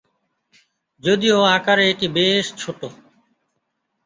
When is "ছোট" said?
2.57-2.79